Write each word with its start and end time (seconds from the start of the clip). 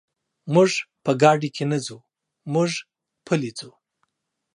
موږ 0.53 0.71
په 1.03 1.11
ګاډي 1.21 1.49
کې 1.55 1.63
نه 1.71 1.77
ځو، 1.85 1.97
موږ 2.53 2.71
پلي 3.25 3.51
ځو. 3.59 3.71